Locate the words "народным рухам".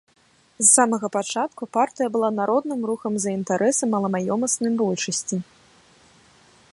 2.39-3.13